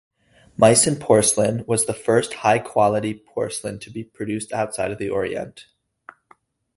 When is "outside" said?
4.51-4.89